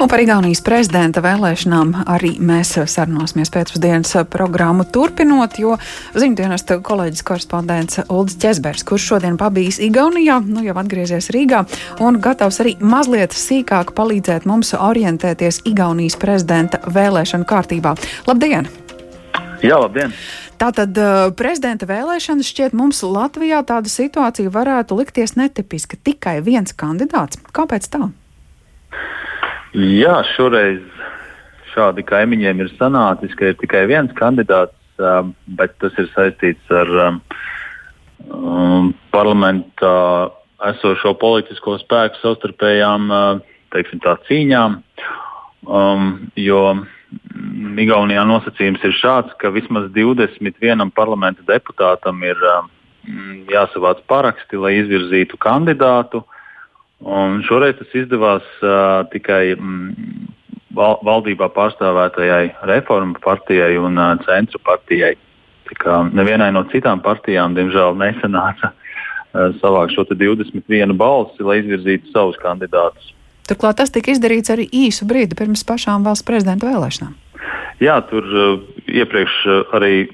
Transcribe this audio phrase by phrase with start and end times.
[0.00, 5.76] Un par Igaunijas prezidenta vēlēšanām arī mēs sarunāsimies pēcpusdienas programmu turpinot, jo
[6.18, 11.62] ziņdienas kolēģis korespondents Uldis Česbergs, kurš šodien pabijis Igaunijā, nu jau atgriezies Rīgā
[12.02, 17.94] un gatavs arī mazliet sīkāk palīdzēt mums orientēties Igaunijas prezidenta vēlēšanu kārtībā.
[18.26, 18.66] Labdien!
[19.62, 20.10] Jā, labdien!
[20.58, 26.02] Tātad uh, prezidenta vēlēšanas šķiet mums Latvijā tāda situācija varētu likties netipiska.
[26.02, 27.38] Tikai viens kandidāts.
[27.54, 28.10] Kāpēc tā?
[29.74, 30.82] Jā, šoreiz
[31.72, 36.92] šādi kaimiņiem ir sanācis, ka ir tikai viens kandidāts, um, bet tas ir saistīts ar
[37.08, 37.18] um,
[38.30, 40.30] um, parlamentā
[40.70, 43.42] esošo politisko spēku savstarpējām uh,
[43.74, 44.78] teiksim, tā, cīņām.
[45.64, 46.60] Um, jo
[47.84, 52.70] Igaunijā nosacījums ir šāds, ka vismaz 21 parlamenta deputātam ir um,
[53.50, 56.22] jāsavāc paraksti, lai izvirzītu kandidātu.
[57.04, 60.28] Un šoreiz tas izdevās uh, tikai mm,
[60.76, 65.12] val, valdībā pārstāvētajai reformu partijai un uh, centru partijai.
[65.68, 72.12] Tā kā nevienai no citām partijām, diemžēl, nesanāca uh, savākt šo 21 balsi, lai izvirzītu
[72.14, 73.12] savus kandidātus.
[73.44, 77.12] Turklāt tas tika izdarīts arī īsu brīdi pirms pašām valsts prezidenta vēlēšanām.
[77.84, 80.06] Jā, tur uh, iepriekš uh, arī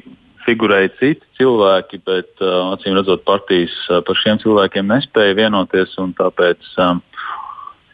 [0.46, 5.92] figurēja citi cilvēki, bet uh, acīm redzot, partijas uh, par šiem cilvēkiem nespēja vienoties.
[6.18, 7.02] Tāpēc, um,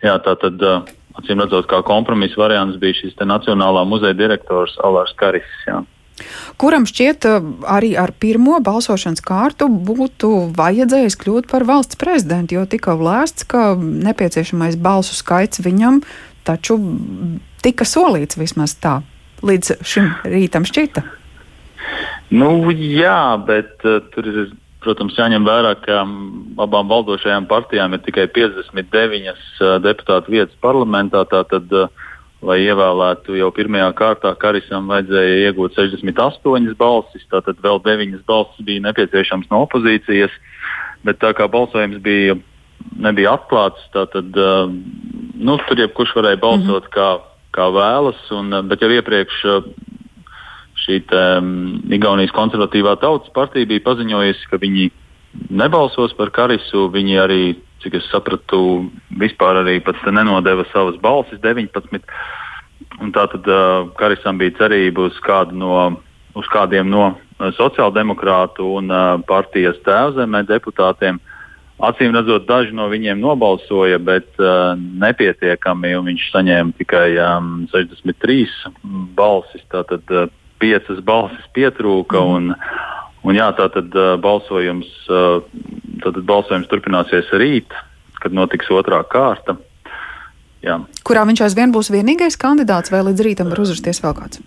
[0.04, 5.14] jā, tā tad, uh, acīm redzot, kā kompromisa variants bija šis Nacionālā muzeja direktors Alārs
[5.18, 5.48] Karis.
[5.66, 5.82] Jā.
[6.60, 12.64] Kuram šķiet, uh, arī ar pirmo balsošanas kārtu būtu vajadzējis kļūt par valsts prezidentu, jo
[12.70, 16.00] tika lēsts, ka nepieciešamais balsu skaits viņam
[16.46, 16.78] taču
[17.64, 19.00] tika solīts vismaz tā.
[19.44, 21.02] Līdz šim rītam šķita.
[22.34, 24.48] Nu, jā, bet uh, tur ir,
[24.82, 26.02] protams, jāņem vērā, ka
[26.62, 31.22] abām valdošajām partijām ir tikai 59 uh, deputātu vietas parlamentā.
[31.30, 32.10] Tātad, uh,
[32.46, 38.84] lai ievēlētu jau pirmajā kārtā, Karisam vajadzēja iegūt 68 balsis, tātad vēl 9 balsis bija
[38.88, 40.34] nepieciešams no opozīcijas.
[41.06, 42.34] Bet tā kā balsojums bija,
[42.98, 46.94] nebija atklāts, tad uh, nu, tur jebkurš varēja balsot mm -hmm.
[46.98, 47.10] kā,
[47.54, 48.18] kā vēlas.
[48.34, 49.70] Un, bet jau iepriekš uh,
[50.86, 54.88] šī tā, um, Igaunijas konservatīvā tautas partija bija paziņojusi, ka viņi
[55.50, 56.86] nebalsos par Karisu.
[56.94, 57.42] Viņi arī,
[57.82, 58.86] cik es sapratu,
[59.20, 59.80] vispār arī
[60.14, 62.00] nenodeva savas balsis 19.
[63.02, 66.00] Un tātad uh, Karisam bija cerība uz, kādu no,
[66.36, 71.20] uz kādiem no uh, sociāldemokrātu un uh, partijas tēvzemē deputātiem.
[71.76, 75.92] Acīm redzot, daži no viņiem nobalsoja, bet uh, nepietiekami.
[76.06, 78.46] Viņš saņēma tikai um, 63
[79.18, 79.64] balsis.
[79.72, 80.30] Tātad, uh,
[80.62, 82.20] piecas balsis pietrūka.
[82.20, 82.34] Mm.
[82.36, 87.74] Un, un jā, tātad uh, balsojums, tātad balsojums turpināsies rīt,
[88.22, 89.58] kad notiks otrā kārta.
[90.64, 90.80] Jā.
[91.06, 94.40] Kurā viņš aizvien būs vienīgais kandidāts, vai līdz rītam var uzrasties vēl kāds?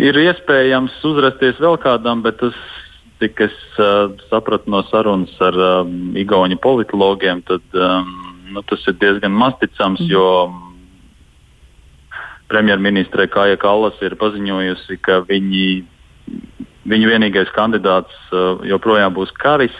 [0.00, 2.56] Ir iespējams uzrasties vēl kādam, bet tas,
[3.22, 8.08] cik es uh, sapratu no sarunas ar um, Igaunijas politologiem, tad um,
[8.54, 10.10] nu, tas ir diezgan masticams, mm.
[10.14, 10.26] jo
[12.50, 15.66] premjerministre Kāja Kallas ir paziņojusi, ka viņi,
[16.90, 19.74] viņu vienīgais kandidāts uh, joprojām būs Karis,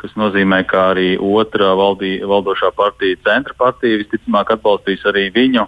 [0.00, 5.66] kas nozīmē, ka arī otrā valdī, valdošā partija, centra partija, visticamāk atbalstīs arī viņu.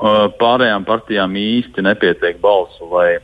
[0.00, 3.18] Uh, pārējām partijām īsti nepietiek balsu, lai,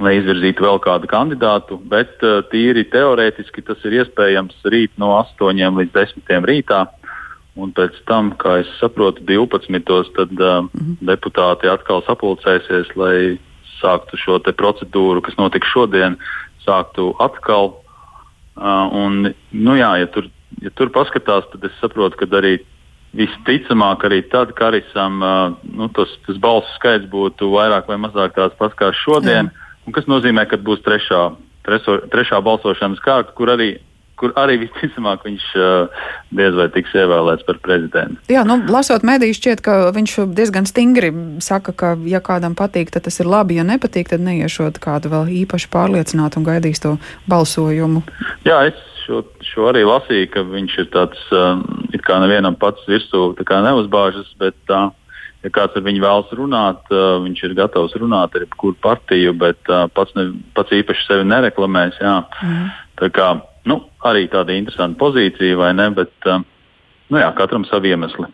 [0.00, 5.80] lai izvirzītu vēl kādu kandidātu, bet uh, tīri teorētiski tas ir iespējams rīt no 8
[5.80, 6.86] līdz 10 rītā.
[7.54, 10.10] Un pēc tam, kā es saprotu, 12.
[10.16, 10.96] tad uh, mm -hmm.
[11.06, 13.38] deputāti atkal sapulcēsies, lai
[13.80, 16.16] sāktu šo procedūru, kas notiks šodien,
[16.66, 17.74] sāktu atkal.
[18.56, 20.28] Uh, un, nu jā, ja tur,
[20.62, 22.58] ja tur paskatās, tad es saprotu, ka arī
[23.14, 28.54] visticamāk arī tad Karisam uh, nu, tas, tas balsu skaits būtu vairāk vai mazāk tāds
[28.58, 29.92] pats kā šodien, jā.
[29.94, 31.34] kas nozīmē, ka būs trešā,
[31.66, 33.76] treso, trešā balsošanas kārta, kur arī
[34.20, 38.18] kur arī visticamāk viņš uh, diez vai tiks ievēlēts par prezidentu.
[38.32, 41.12] Jā, nu, lasot mediju, šķiet, ka viņš diezgan stingri
[41.44, 45.30] saka, ka, ja kādam patīk, tad tas ir labi, ja nepatīk, tad neiešot kādu vēl
[45.44, 46.96] īpaši pārliecinātu un gaidīs to
[47.30, 48.04] balsojumu.
[48.46, 51.56] Jā, es šo, šo arī lasīju, ka viņš ir tāds, uh,
[51.92, 54.86] it kā nevienam pats virsū neuzbāžas, bet tā.
[54.88, 55.00] Uh,
[55.44, 59.60] ja kāds ar viņu vēlas runāt, uh, viņš ir gatavs runāt ar jebkuru partiju, bet
[59.72, 62.00] uh, pats, ne, pats īpaši sevi nereklamēs.
[62.00, 62.16] Jā.
[62.40, 62.70] Mm.
[63.00, 63.28] Tā kā
[63.70, 65.90] nu, arī tāda interesanta pozīcija, vai ne?
[65.96, 66.42] Bet, uh,
[67.10, 68.28] nu jā, katram savi iemesli.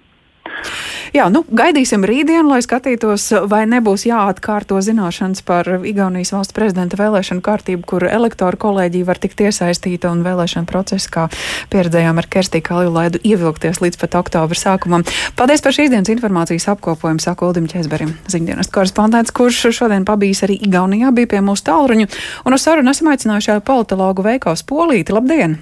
[1.10, 7.42] Jā, nu, gaidīsim rītdienu, lai skatītos, vai nebūs jāatkārto zināšanas par Igaunijas valsts prezidenta vēlēšanu
[7.42, 11.24] kārtību, kur elektoru kolēģija var tikt iesaistīta un vēlēšana procesa, kā
[11.72, 15.06] pieredzējām ar Kerstī Kaljulaidu, ievilkties līdz pat oktobra sākumam.
[15.38, 20.60] Paldies par šīs dienas informācijas apkopojumu, saka Uldim Čezberim, ziņdienas korespondents, kurš šodien pabijis arī
[20.68, 22.06] Igaunijā, bija pie mūsu tālruņu,
[22.46, 25.16] un uz sarunu esam aicinājuši politologu Veikaus Polīti.
[25.16, 25.58] Labdien!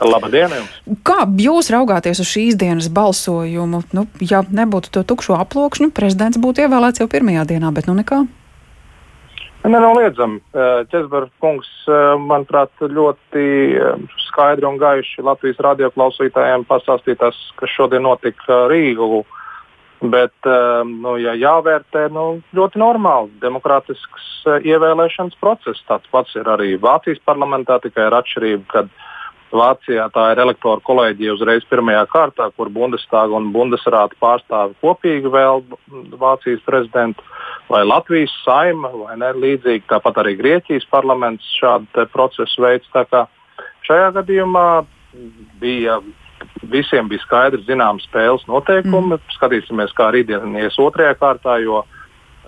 [0.00, 0.52] Labdien!
[1.04, 3.82] Kā jūs raugāties uz šīs dienas balsojumu?
[3.92, 8.22] Nu, ja nebūtu to tukšo aploksņu, prezidents būtu ievēlēts jau pirmajā dienā, bet nu nekā.
[9.60, 10.40] Nenoliedzami.
[10.88, 11.68] Česbergs kungs,
[12.24, 13.44] manuprāt, ļoti
[14.30, 19.20] skaidri un gaiši Latvijas radioklausītājiem pastāstīja tas, kas šodien notika Rīgā.
[20.00, 20.32] Bet,
[20.88, 25.84] nu, ja jāvērtē, nu, ļoti normāli demokrātisks ievēlēšanas process.
[25.84, 28.86] Tāds pats ir arī Vācijas parlamentā, tikai ar atšķirību, ka
[29.50, 35.64] Vācijā tā ir elektoru kolēģija uzreiz pirmajā kārtā, kur Bundestāga un Bundesrāta pārstāvi kopīgi vēl
[36.20, 37.24] Vācijas prezidentu,
[37.70, 39.88] vai Latvijas saima, vai ne līdzīgi.
[39.90, 42.90] Tāpat arī Grieķijas parlaments šādu procesu veids.
[43.88, 44.66] Šajā gadījumā
[45.62, 45.98] bija,
[46.70, 49.16] visiem bija skaidrs zināms spēles noteikumi.
[49.16, 49.38] Mm.
[49.38, 51.99] Skatīsimies, kā rītdien ies otrajā kārtā, jo uh,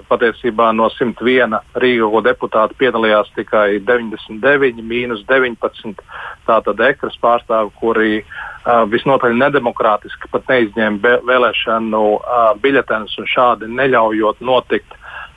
[0.09, 6.03] Patiesībā no 101 Rīgas deputāta piedalījās tikai 99, mīnus 19.
[6.49, 14.41] Tātad ekras pārstāvi, kuri uh, visnotaļ nedemokrātiski pat neizņēma vēlēšanu uh, biļetenus un šādi neļaujot
[14.41, 14.97] notikt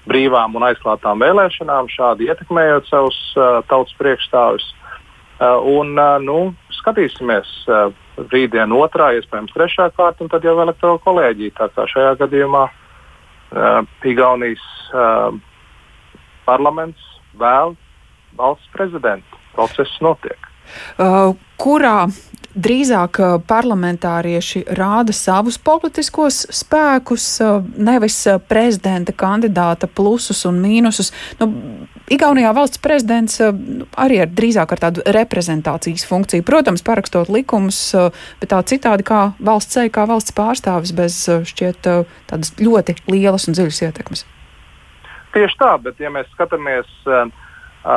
[0.10, 4.72] brīvām un aizklātām vēlēšanām, šādi ietekmējot savus uh, tautas priekšstāvus.
[5.36, 7.92] Uh, un, uh, nu, skatīsimies uh,
[8.32, 11.58] rītdien otrā, iespējams trešā kārta, un tad jau elektoru kolēģija.
[11.58, 12.82] Tā kā šajā gadījumā uh,
[13.52, 14.64] uh, Igaunijas
[14.94, 15.36] uh,
[16.46, 17.02] parlaments
[17.40, 17.76] vēl
[18.40, 19.40] valsts prezidentu.
[19.56, 20.52] Process notiek.
[20.98, 22.06] Uh, kurā
[22.56, 27.26] drīzāk parlamentārieši rāda savus politiskos spēkus,
[27.76, 31.12] nevis prezidenta kandidāta plusus un mīnusus.
[31.42, 31.52] Nu,
[32.06, 36.46] Igaunijā valsts prezidents arī ir drīzāk ar tādu reprezentācijas funkciju.
[36.46, 37.80] Protams, parakstot likumus,
[38.40, 41.18] bet tā citādi kā valsts ceļa, kā valsts pārstāvis bez
[41.50, 41.82] šķiet
[42.30, 44.26] tādas ļoti lielas un dziļas ietekmes.
[45.34, 47.26] Tieši tā, bet ja mēs skatāmies uh,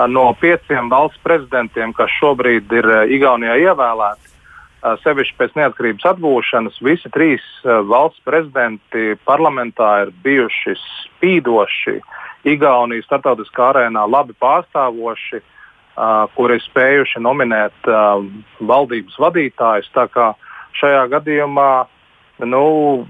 [0.09, 4.35] no pieciem valsts prezidentiem, kas šobrīd ir Igaunijā ievēlēti,
[5.03, 11.99] sevišķi pēc neatkarības atgūšanas, visi trīs valsts prezidenti parlamentā ir bijuši spīdoši,
[12.49, 15.41] Igaunijas starptautiskā arēnā labi pārstāvoši,
[16.37, 17.89] kuri ir spējuši nominēt
[18.61, 19.91] valdības vadītājus.
[20.79, 21.71] Šajā gadījumā
[22.47, 23.07] nu,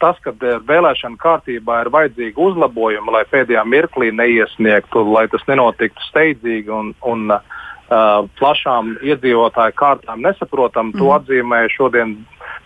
[0.00, 6.72] tas, ka vēlēšana kārtībā ir vajadzīgi uzlabojumi, lai pēdējā mirklī neiesniegtu, lai tas nenotiktu steidzīgi
[6.72, 7.60] un, un uh,
[7.92, 10.90] uh, plašām iedzīvotāju kārtām nesaprotam.
[10.92, 10.98] Mm.
[11.00, 12.16] To atzīmēja šodien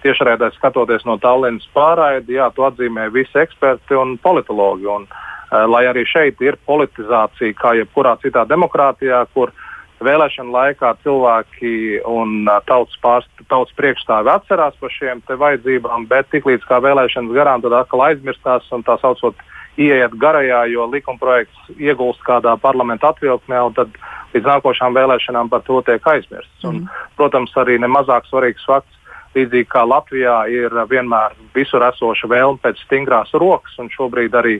[0.04, 2.36] tiešraidē skatoties no Tallinas pārraidi.
[2.38, 4.88] Jā, to atzīmē visi eksperti un politologi.
[4.92, 9.54] Un, uh, lai arī šeit ir politizācija, kā jebkurā citā demokrātijā, kur
[10.04, 16.80] vēlēšana laikā cilvēki un tautas, pārst, tautas priekšstāvi atcerās par šiem vajadzībām, bet tiklīdz kā
[16.84, 19.38] vēlēšanas garām, tad atkal aizmirstās un tā saucot
[19.76, 23.96] ieiet garajā, jo likumprojekts iegulst kādā parlamenta atvilknē, un tad
[24.34, 26.64] līdz nākošām vēlēšanām par to tiek aizmirsts.
[26.64, 26.68] Mm.
[26.68, 28.96] Un, protams, arī nemazāk svarīgs fakts,
[29.36, 34.58] līdzīgi kā Latvijā ir vienmēr visur esoša vēlme pēc stingrās rokas, un šobrīd arī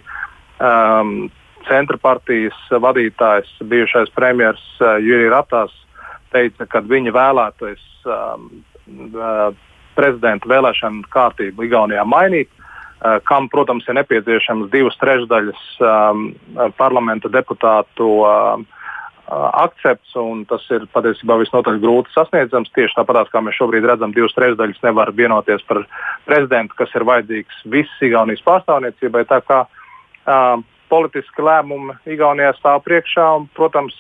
[0.61, 1.29] um,
[1.69, 5.75] centra partijas vadītājs, bijušais premjerministrs uh, Jurijs Ratās,
[6.35, 8.47] teica, ka viņa vēlētos um,
[9.97, 12.51] prezidenta vēlēšanu kārtību Igaunijā mainīt.
[12.97, 16.31] Uh, kam, protams, ir nepieciešams divas trešdaļas um,
[16.79, 18.65] parlamenta deputātu um,
[19.27, 22.71] akcepts, un tas ir patiesībā visnotaļ grūti sasniedzams.
[22.77, 25.83] Tieši tāpat kā mēs šobrīd redzam, divas trešdaļas nevar vienoties par
[26.29, 29.27] prezidentu, kas ir vajadzīgs visas Igaunijas pārstāvniecībai.
[29.29, 30.63] Tā kā uh,
[30.93, 33.95] politiski lēmumi Igaunijā stāv priekšā, un, protams,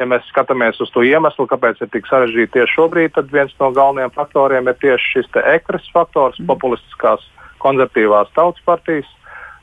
[0.00, 3.70] ja mēs skatāmies uz to iemeslu, kāpēc ir tik sarežģīti tieši šobrīd, tad viens no
[3.76, 6.48] galvenajiem faktoriem ir tieši šis ekras faktors, mm.
[6.50, 7.26] populistiskās
[7.62, 9.08] konservatīvās tautas partijas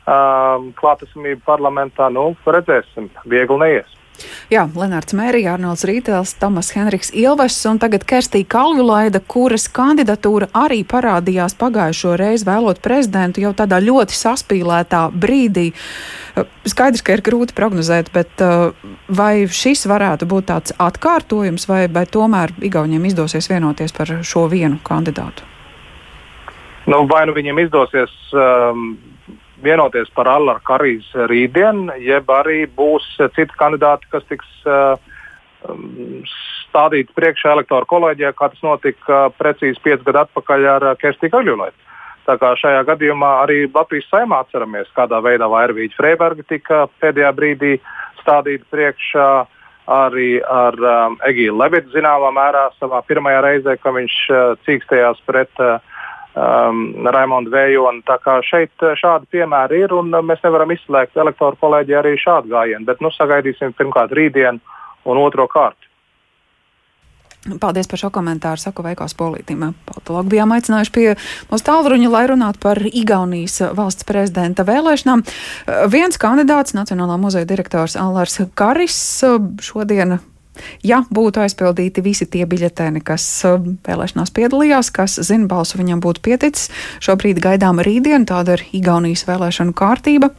[0.07, 2.09] um, klātesamība parlamentā.
[2.13, 3.95] Nu, redzēsim, viegli neies.
[4.53, 10.81] Jā, Lenārds Mērija, Arnolds Rītēls, Tomas Henriks Ilvests un tagad Kerstī Kalvulaida, kuras kandidatūra arī
[10.87, 15.69] parādījās pagājušo reizi vēlot prezidentu jau tādā ļoti saspīlētā brīdī.
[16.69, 18.71] Skaidrs, ka ir grūti prognozēt, bet uh,
[19.07, 24.79] vai šis varētu būt tāds atkārtojums, vai, vai tomēr Igauniem izdosies vienoties par šo vienu
[24.85, 25.47] kandidātu?
[26.89, 28.93] Nu, vai nu viņiem izdosies um,
[29.63, 34.95] vienoties par Allara Karīs rītdien, jeb arī būs citi kandidāti, kas tiks uh,
[36.69, 41.85] stādīti priekšā elektoru kolēģijā, kā tas notika precīzi pieci gadi atpakaļ ar uh, Kerstīnu Kaļulaitu.
[42.29, 47.71] Tā kā šajā gadījumā arī Latvijas saimā atceramies, kādā veidā Vairvīģa Freiberga tika pēdējā brīdī
[48.21, 49.29] stādīta priekšā.
[49.89, 55.49] Arī ar um, Egīlu Levitu zināmā mērā savā pirmajā reizē, kad viņš uh, cīkstējās pret
[55.65, 55.79] uh,
[56.39, 56.81] um,
[57.11, 58.03] Raimondu Vējonu.
[58.07, 62.87] Tā kā šeit šādi piemēri ir, un mēs nevaram izslēgt elektoru kolēģi arī šādu gājienu.
[62.87, 64.59] Bet nu, sagaidīsim pirmkārt rītdienu
[65.09, 65.89] un otro kārtu.
[67.59, 68.59] Paldies par šo komentāru.
[68.59, 69.61] Saku Veikos Polītim.
[69.87, 71.05] Politologi bijām aicinājuši pie
[71.47, 75.23] mūsu tālruņa, lai runātu par Igaunijas valsts prezidenta vēlēšanām.
[75.93, 78.99] Viens kandidāts, Nacionālā muzeja direktors Alārs Karis,
[79.63, 80.19] šodien
[80.85, 86.23] ja būtu aizpildīti visi tie biļetēni, kas uh, vēlēšanās piedalījās, kas zina, balsu viņam būtu
[86.25, 86.69] pieticis.
[87.03, 90.31] Šobrīd gaidām rītdienu, tāda ir Igaunijas vēlēšanu kārtība,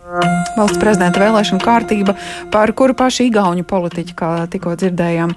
[0.59, 2.17] valsts prezidenta vēlēšanu kārtība,
[2.53, 5.35] par kuru paši Igauņu politiķi, kā tikko dzirdējām,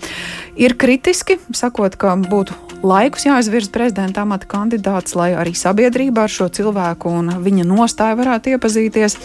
[0.60, 6.50] ir kritiski, sakot, ka būtu laikus jāizvirza prezidenta amata kandidāts, lai arī sabiedrība ar šo
[6.54, 9.18] cilvēku un viņa nostāju varētu iepazīties.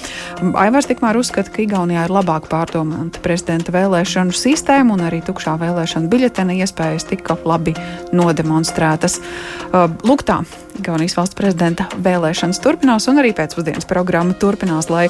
[0.62, 6.10] Aivars tikmēr uzskata, ka Igaunijā ir labāk pārdomāta prezidenta vēlēšanu sistēma un arī tukšā vēlēšana
[6.12, 7.74] biļetena iespējas tika labi
[8.12, 9.20] nodemonstrētas.
[9.72, 10.42] Uh, lūk tā,
[10.78, 15.08] Igaunijas valsts prezidenta vēlēšanas turpinās un arī pēcpusdienas programma turpinās, lai